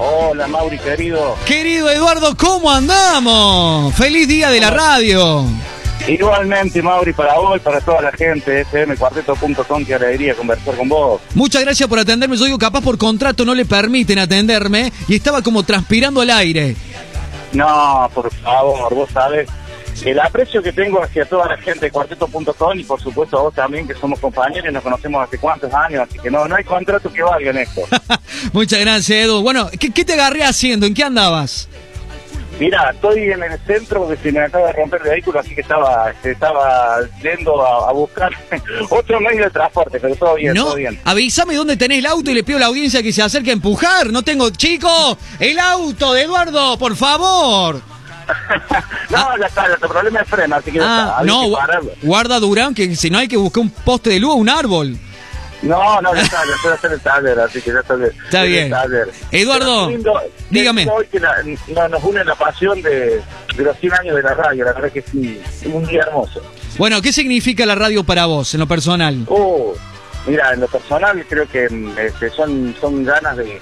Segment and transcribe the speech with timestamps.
[0.00, 1.36] Hola, Mauri, querido.
[1.44, 3.92] Querido Eduardo, ¿cómo andamos?
[3.96, 5.44] ¡Feliz día de la radio!
[6.06, 11.20] Igualmente, Mauri, para vos y para toda la gente, fmcuarteto.com, qué alegría conversar con vos.
[11.34, 12.36] Muchas gracias por atenderme.
[12.36, 16.76] Yo digo, capaz por contrato no le permiten atenderme y estaba como transpirando al aire.
[17.52, 19.48] No, por favor, vos sabes
[20.04, 23.54] el aprecio que tengo hacia toda la gente de cuarteto.com y por supuesto a vos
[23.54, 26.64] también, que somos compañeros y nos conocemos hace cuántos años, así que no, no hay
[26.64, 27.82] contrato que valga en esto.
[28.52, 29.42] Muchas gracias, Edu.
[29.42, 30.86] Bueno, ¿qué, te agarré haciendo?
[30.86, 31.68] ¿En qué andabas?
[32.58, 35.60] Mira, estoy en el centro de se me acaba de romper el vehículo, así que
[35.60, 38.32] estaba, estaba yendo a, buscar
[38.90, 40.98] otro medio de transporte, pero todo bien, todo bien.
[41.04, 43.52] Avísame dónde tenés el auto y le pido a la audiencia que se acerque a
[43.52, 44.10] empujar.
[44.10, 47.80] No tengo, chico, el auto de Eduardo, por favor.
[49.10, 51.44] no, ya está, el problema es freno, así que ah, No,
[52.02, 54.96] guarda Durán, que si no hay que buscar un poste de luz o un árbol.
[55.62, 58.12] No, no, ya está, ya estoy haciendo el taller, así que ya está bien.
[58.24, 58.72] Está bien.
[59.32, 59.90] Eduardo,
[60.50, 60.88] dígame.
[60.88, 63.20] Hoy que nos une la pasión de,
[63.56, 66.40] de, los 100 años de la radio, la verdad que sí, es un día hermoso.
[66.76, 69.24] Bueno, ¿qué significa la radio para vos, en lo personal?
[69.28, 69.74] Oh,
[70.26, 71.68] mira, en lo personal creo que
[71.98, 73.60] este, son, son ganas de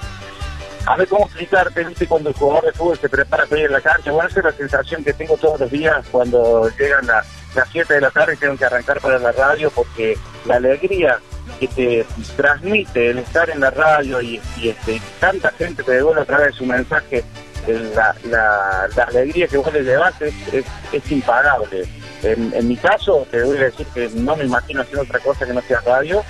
[0.86, 2.06] a ver cómo explicarte, ¿viste?
[2.06, 4.12] cuando el jugador de fútbol se prepara para ir a la cancha.
[4.12, 7.94] Bueno, esa es la sensación que tengo todos los días cuando llegan las, las 7
[7.94, 11.18] de la tarde y tengo que arrancar para la radio porque la alegría
[11.58, 12.06] que te
[12.36, 16.52] transmite el estar en la radio y, este, tanta gente te devuelve a través de
[16.52, 17.24] su mensaje,
[17.66, 20.34] la, la, alegría que vos le llevas es,
[20.92, 21.84] es, impagable.
[22.22, 25.46] En, en, mi caso, te voy a decir que no me imagino haciendo otra cosa
[25.46, 26.22] que no sea radio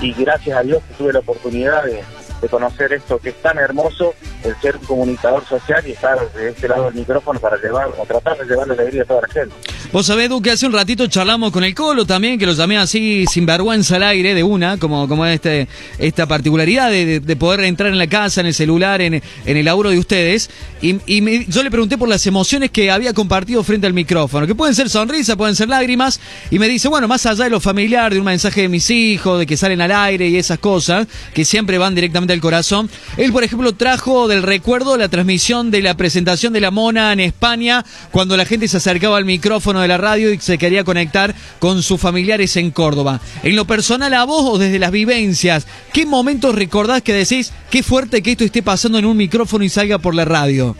[0.00, 2.02] y gracias a Dios que tuve la oportunidad de,
[2.42, 6.50] de conocer esto que es tan hermoso, el ser un comunicador social y estar de
[6.50, 9.28] este lado del micrófono para llevar o tratar de llevar la alegría a toda la
[9.28, 9.54] gente.
[9.92, 13.26] Vos sabés, Duque, hace un ratito charlamos con el Colo también, que lo llamé así
[13.30, 15.68] sin vergüenza al aire de una, como, como este,
[15.98, 19.90] esta particularidad de, poder entrar en la casa, en el celular, en, en el laburo
[19.90, 20.48] de ustedes.
[20.80, 24.74] Y, yo le pregunté por las emociones que había compartido frente al micrófono, que pueden
[24.74, 26.20] ser sonrisas, pueden ser lágrimas.
[26.50, 29.40] Y me dice, bueno, más allá de lo familiar, de un mensaje de mis hijos,
[29.40, 32.88] de que salen al aire y esas cosas, que siempre van directamente el corazón.
[33.16, 37.20] Él, por ejemplo, trajo del recuerdo la transmisión de la presentación de la Mona en
[37.20, 41.34] España, cuando la gente se acercaba al micrófono de la radio y se quería conectar
[41.58, 43.20] con sus familiares en Córdoba.
[43.42, 47.82] En lo personal, a vos o desde las vivencias, ¿qué momentos recordás que decís qué
[47.82, 50.74] fuerte que esto esté pasando en un micrófono y salga por la radio?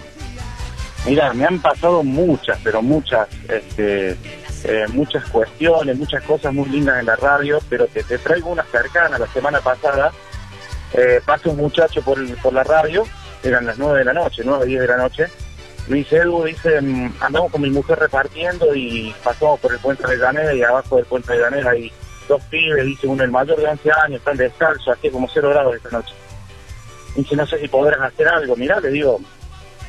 [1.05, 4.17] Mira, me han pasado muchas, pero muchas, este,
[4.65, 8.65] eh, muchas cuestiones, muchas cosas muy lindas en la radio, pero te, te traigo una
[8.65, 10.11] cercana la semana pasada
[10.95, 13.05] eh, pasa un muchacho por, por la radio,
[13.43, 15.27] eran las 9 de la noche, 9, 10 de la noche,
[15.89, 20.17] dice Edu, dice, mm, andamos con mi mujer repartiendo y pasamos por el puente de
[20.17, 21.93] Llanera y abajo del puente de Llanera hay
[22.29, 25.77] dos pibes, dice uno el mayor de 11 años, están descalzos, aquí como 0 grados
[25.77, 26.15] esta noche.
[27.17, 29.21] Dice, no sé si podrás hacer algo, mirá, le digo,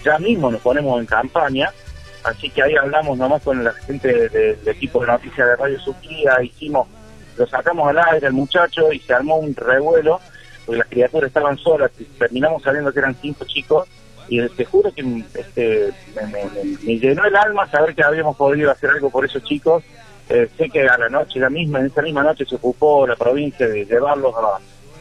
[0.03, 1.71] ya mismo nos ponemos en campaña,
[2.23, 6.41] así que ahí hablamos nomás con la gente del equipo de noticias de Radio Suquía,
[6.43, 6.87] hicimos,
[7.37, 10.19] lo sacamos al aire el muchacho y se armó un revuelo
[10.65, 13.87] porque las criaturas estaban solas, terminamos sabiendo que eran cinco chicos,
[14.29, 19.09] y te juro que este, me, llenó el alma saber que habíamos podido hacer algo
[19.09, 19.83] por esos chicos.
[20.29, 23.15] Eh, sé que a la noche, la misma, en esa misma noche se ocupó la
[23.15, 24.33] provincia de llevarlos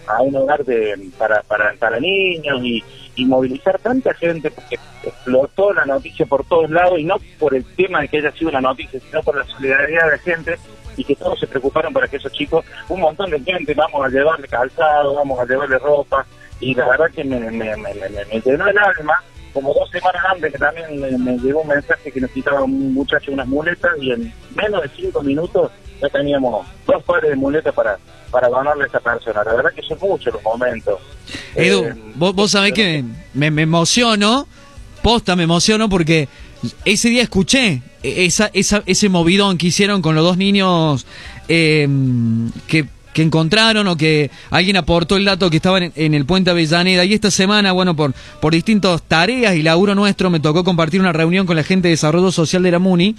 [0.08, 2.82] a, un hogar de, para, para, para niños y,
[3.14, 7.64] y movilizar tanta gente porque explotó la noticia por todos lados y no por el
[7.76, 10.58] tema de que haya sido una noticia, sino por la solidaridad de la gente
[10.97, 14.08] y que todos se preocuparon para que esos chicos, un montón de gente, vamos a
[14.08, 16.26] llevarle calzado, vamos a llevarle ropa,
[16.60, 20.52] y la verdad que me, me, me, me llenó el alma, como dos semanas antes
[20.52, 24.82] que también me, llegó un mensaje que necesitaba un muchacho unas muletas y en menos
[24.82, 25.70] de cinco minutos
[26.00, 27.98] ya teníamos dos pares de muletas para
[28.31, 29.44] para donarle a esa persona.
[29.44, 30.98] La verdad que son muchos los momentos.
[31.54, 33.04] Edu, eh, vos, vos sabés que
[33.34, 34.47] me, me emociono,
[35.02, 36.28] posta me emociono porque
[36.84, 41.06] ese día escuché esa, esa, ese movidón que hicieron con los dos niños
[41.48, 41.88] eh,
[42.66, 47.04] que que encontraron o que alguien aportó el dato que estaban en, el puente Avellaneda.
[47.04, 51.12] Y esta semana, bueno, por, por distintas tareas y laburo nuestro, me tocó compartir una
[51.12, 53.14] reunión con la gente de Desarrollo Social de la MUNI.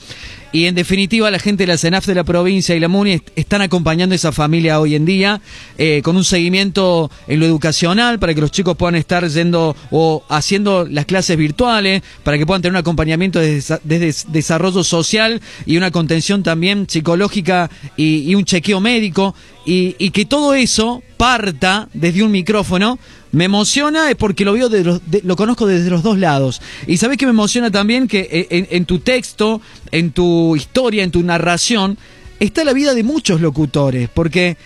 [0.53, 3.61] Y en definitiva, la gente de la CENAF de la provincia y la MUNI están
[3.63, 5.41] acompañando a esa familia hoy en día
[5.79, 10.23] eh, con un seguimiento en lo educacional para que los chicos puedan estar yendo o
[10.29, 15.89] haciendo las clases virtuales, para que puedan tener un acompañamiento desde, desarrollo social y una
[15.89, 19.33] contención también psicológica y, y un chequeo médico.
[19.65, 22.99] Y, que todo eso parta desde un micrófono
[23.31, 26.61] me emociona es porque lo veo de lo conozco desde los dos lados.
[26.85, 29.61] Y sabes que me emociona también que eh, en, tu texto,
[29.91, 31.97] en tu historia, en tu narración,
[32.41, 34.09] está la vida de muchos locutores.
[34.13, 34.57] Porque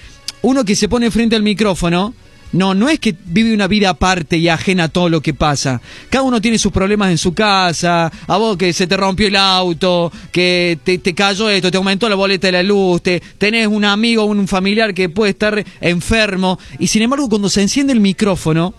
[0.42, 2.16] uno que se pone frente al micrófono
[2.54, 5.82] no, no es que vive una vida aparte y ajena a todo lo que pasa.
[6.10, 9.36] Cada uno tiene sus problemas en su casa, a vos que se te rompió el
[9.36, 13.68] auto, que te, te cayó esto, te aumentó la boleta de la luz, te, tenés
[13.68, 16.60] un amigo un familiar que puede estar enfermo.
[16.80, 18.74] Y sin embargo, cuando se enciende el micrófono,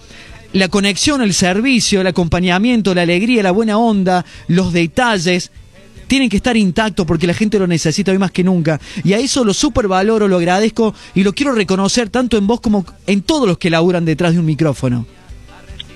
[0.52, 5.50] la conexión, el servicio, el acompañamiento, la alegría, la buena onda, los detalles,
[6.08, 8.80] tienen que estar intactos porque la gente lo necesita hoy más que nunca.
[9.04, 12.84] Y a eso lo supervaloro, lo agradezco y lo quiero reconocer tanto en vos como
[13.06, 15.06] en todos los que laburan detrás de un micrófono.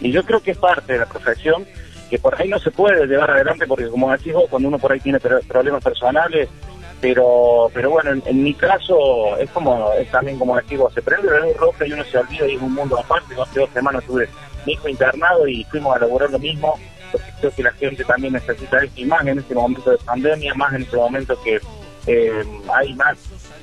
[0.00, 1.64] Y yo creo que es parte de la profesión
[2.10, 4.92] que por ahí no se puede llevar adelante porque como decís vos, cuando uno por
[4.92, 6.48] ahí tiene problemas personales,
[7.00, 11.28] pero pero bueno, en, mi caso es como es también como decís vos, se prende
[11.28, 13.34] un rojo y uno se olvida y es un mundo aparte.
[13.40, 14.28] Hace dos semanas tuve
[14.66, 16.78] mi hijo internado y fuimos a laburar lo mismo
[17.50, 20.82] que la gente también necesita esto y más en este momento de pandemia, más en
[20.82, 21.60] este momento que
[22.06, 22.44] eh,
[22.74, 23.16] hay más,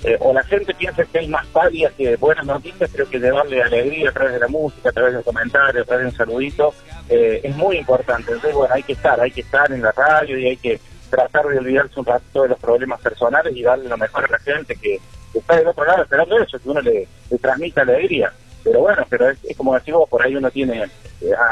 [0.04, 3.62] eh, o la gente piensa que hay más pálidas que buenas noticias, creo que llevarle
[3.62, 6.74] alegría a través de la música, a través de comentarios, a través de un saludito,
[7.10, 8.32] eh, es muy importante.
[8.32, 10.80] Entonces, bueno, hay que estar, hay que estar en la radio y hay que
[11.10, 14.40] tratar de olvidarse un rato de los problemas personales y darle lo mejor a la
[14.40, 15.00] gente que,
[15.34, 18.32] está del otro lado esperando eso, que uno le, le transmita alegría.
[18.64, 20.90] Pero bueno, pero es, como decimos, por ahí uno tiene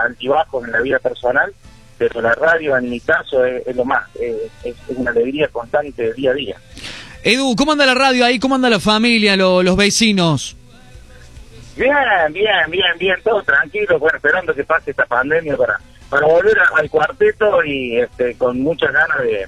[0.03, 1.53] altibajos en la vida personal
[1.97, 6.33] pero la radio en mi caso es, lo más, es, una alegría constante día a
[6.33, 6.57] día.
[7.23, 8.39] Edu, ¿cómo anda la radio ahí?
[8.39, 10.55] ¿Cómo anda la familia, los vecinos?
[11.75, 11.93] Bien,
[12.31, 15.79] bien, bien, bien, todo tranquilo, bueno, esperando que pase esta pandemia para,
[16.09, 19.47] para volver al cuarteto y este, con muchas ganas de,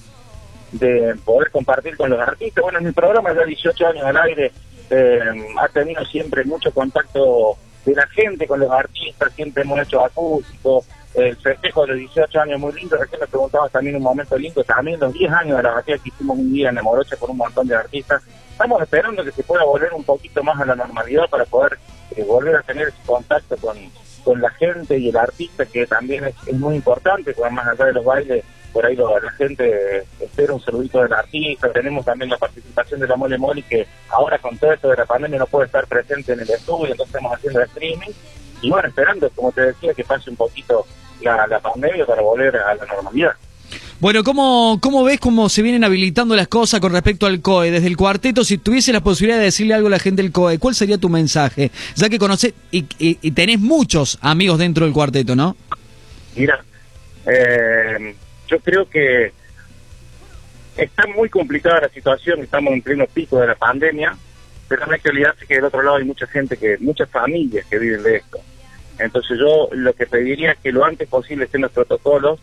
[0.71, 2.61] de poder compartir con los artistas.
[2.61, 4.51] Bueno, en mi programa ya 18 años al aire
[4.89, 5.19] eh,
[5.59, 10.85] ha tenido siempre mucho contacto de la gente con los artistas, siempre hemos hecho acústicos,
[11.15, 14.63] el festejo de los 18 años muy lindo, recién me preguntabas también un momento lindo,
[14.63, 17.31] también los 10 años de la batalla que hicimos un día en el Moroche con
[17.31, 18.21] un montón de artistas,
[18.51, 21.79] estamos esperando que se pueda volver un poquito más a la normalidad para poder
[22.15, 23.77] eh, volver a tener ese contacto con,
[24.23, 27.93] con la gente y el artista, que también es, muy importante, porque más allá de
[27.93, 32.99] los bailes, por ahí la gente espera un saludito del artista, tenemos también la participación
[32.99, 35.87] de la Mole Mole, que ahora con todo esto de la pandemia no puede estar
[35.87, 38.11] presente en el estudio, entonces estamos haciendo streaming,
[38.61, 40.85] y bueno, esperando, como te decía, que pase un poquito
[41.21, 43.33] la, la pandemia para volver a la normalidad.
[43.99, 47.69] Bueno, ¿cómo, ¿cómo ves cómo se vienen habilitando las cosas con respecto al COE?
[47.69, 50.57] Desde el cuarteto, si tuviese la posibilidad de decirle algo a la gente del COE,
[50.57, 51.69] ¿cuál sería tu mensaje?
[51.95, 55.57] Ya que conoces y, y, tenés muchos amigos dentro del cuarteto, ¿no?
[56.35, 56.63] Mira,
[57.25, 58.15] eh,
[58.47, 59.33] yo creo que
[60.77, 64.15] está muy complicada la situación, estamos en pleno pico de la pandemia,
[64.69, 67.65] pero no hay que olvidarse que del otro lado hay mucha gente, que muchas familias
[67.69, 68.39] que viven de esto.
[68.99, 72.39] Entonces yo lo que pediría es que lo antes posible estén los protocolos,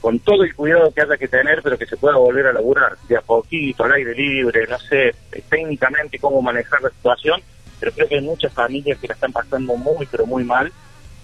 [0.00, 2.98] con todo el cuidado que haya que tener, pero que se pueda volver a laburar
[3.08, 5.14] de a poquito, al aire libre, no sé
[5.48, 7.40] técnicamente cómo manejar la situación,
[7.80, 10.70] pero creo que hay muchas familias que la están pasando muy, pero muy mal.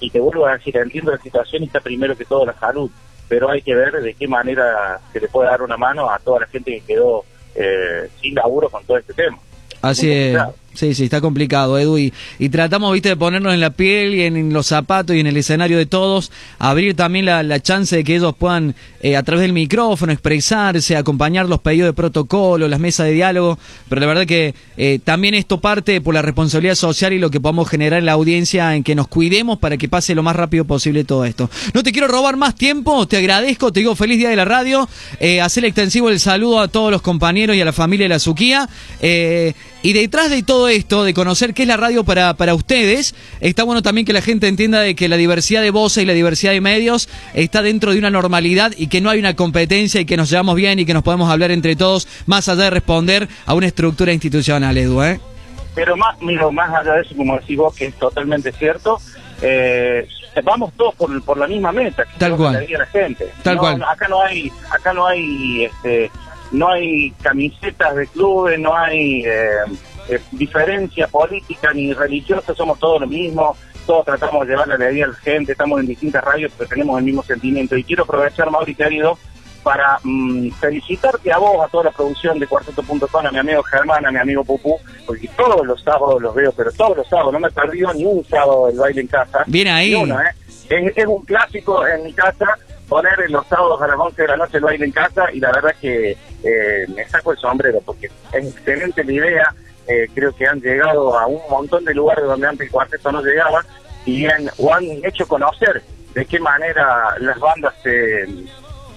[0.00, 2.91] Y te vuelvo a decir, entiendo la situación y está primero que todo la salud,
[3.29, 6.41] pero hay que ver de qué manera se le puede dar una mano a toda
[6.41, 7.25] la gente que quedó
[7.55, 9.38] eh, sin laburo con todo este tema.
[9.83, 10.38] Así es.
[10.73, 11.99] Sí, sí, está complicado, Edu.
[11.99, 15.37] Y, tratamos, viste, de ponernos en la piel y en, los zapatos y en el
[15.37, 19.53] escenario de todos, abrir también la, chance de que ellos puedan, eh, a través del
[19.53, 23.59] micrófono, expresarse, acompañar los pedidos de protocolo, las mesas de diálogo.
[23.89, 27.41] Pero la verdad que eh, también esto parte por la responsabilidad social y lo que
[27.41, 30.65] podamos generar en la audiencia en que nos cuidemos para que pase lo más rápido
[30.65, 31.51] posible todo esto.
[31.75, 34.89] No te quiero robar más tiempo, te agradezco, te digo feliz día de la radio.
[35.19, 38.19] Eh, hacer extensivo el saludo a todos los compañeros y a la familia de la
[38.21, 38.69] Suquía.
[39.83, 43.65] Y detrás de todo esto, de conocer qué es la radio para, para ustedes, está
[43.65, 46.53] bueno también que la gente entienda de que la diversidad de voces y la diversidad
[46.53, 50.19] de medios está dentro de una normalidad y que no hay una competencia y que
[50.19, 53.55] nos llevamos bien y que nos podemos hablar entre todos, más allá de responder a
[53.55, 55.21] una estructura institucional, Edu, ¿eh?
[55.75, 59.01] Pero más, miro, más allá de eso, como decís vos, que es totalmente cierto,
[59.41, 60.07] eh,
[60.45, 62.67] vamos todos por, por la misma meta, que Tal cual.
[62.69, 63.31] la gente.
[63.43, 63.83] Tal cual.
[63.83, 66.11] Acá no hay, acá no hay, este,
[66.52, 69.50] no hay camisetas de clubes, no hay eh,
[70.09, 75.07] eh, diferencia política ni religiosa, somos todos lo mismo, todos tratamos de llevar la alegría
[75.07, 77.76] a la gente, estamos en distintas radios, pero tenemos el mismo sentimiento.
[77.76, 79.19] Y quiero aprovechar, Mauri querido,
[79.62, 84.07] para mm, felicitarte a vos, a toda la producción de Cuarteto.com, a mi amigo Germán,
[84.07, 87.40] a mi amigo Pupú, porque todos los sábados los veo, pero todos los sábados, no
[87.40, 89.45] me he perdido ni un sábado del baile en casa.
[89.47, 89.95] Bien ahí.
[89.95, 90.07] ¿eh?
[90.69, 92.57] es, es un clásico en mi casa
[92.90, 95.38] poner en los sábados a las 11 de la noche el baile en casa y
[95.38, 96.11] la verdad que
[96.42, 99.54] eh, me saco el sombrero porque es excelente la idea.
[99.87, 103.23] Eh, creo que han llegado a un montón de lugares donde antes el cuarteto no
[103.23, 103.64] llegaba
[104.04, 105.82] y han, o han hecho conocer
[106.14, 108.26] de qué manera las bandas se,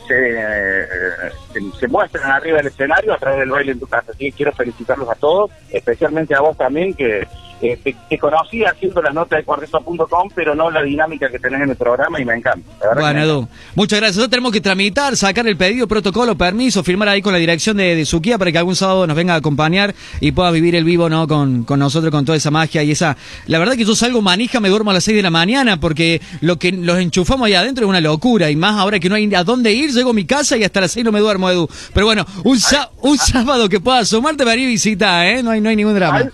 [0.08, 4.12] se, muestran arriba del escenario a través del baile en tu casa.
[4.12, 7.28] Así que quiero felicitarlos a todos, especialmente a vos también, que
[7.64, 7.80] eh,
[8.10, 11.76] te, conocí haciendo las notas de cuarteto.com, pero no la dinámica que tenés en el
[11.78, 12.68] programa y me encanta.
[13.00, 14.18] Bueno, Edu, muchas gracias.
[14.18, 17.96] Nosotros tenemos que tramitar, sacar el pedido, protocolo, permiso, firmar ahí con la dirección de,
[17.96, 21.08] de Suquía para que algún sábado nos venga a acompañar y pueda vivir el vivo,
[21.08, 21.26] ¿no?
[21.26, 23.16] Con, con nosotros, con toda esa magia y esa...
[23.48, 26.22] La verdad que yo salgo manija, me duermo a las 6 de la mañana porque
[26.42, 29.34] lo que los enchufamos ahí adentro es una locura y más ahora que no hay
[29.34, 31.70] a dónde ir, llego a mi casa y hasta las 6 no me duermo, Edu.
[31.94, 32.60] Pero bueno, un,
[33.02, 35.42] un sábado que pueda asomarte para ir a visitar, ¿eh?
[35.42, 36.30] No hay, no hay ningún drama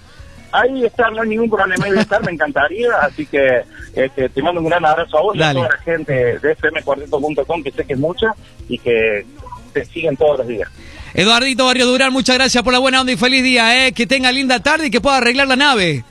[0.52, 3.64] ahí está, no hay ningún problema de estar, me encantaría, así que
[3.94, 7.64] este, te mando un gran abrazo a vos y a toda la gente de fmcuarteto.com,
[7.64, 8.34] que sé que es mucha
[8.68, 9.26] y que
[9.74, 10.70] te siguen todos los días.
[11.14, 13.94] Eduardito Barrio Durán, muchas gracias por la buena onda y feliz día, ¿eh?
[13.94, 16.04] que tenga linda tarde y que pueda arreglar la nave.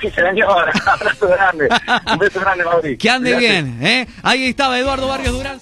[0.00, 1.68] Sí, señor, abrazo grande,
[2.10, 2.96] un beso grande, Mauri.
[2.96, 4.06] Que ande bien, ¿eh?
[4.22, 5.60] Ahí estaba Eduardo Barrios Durán.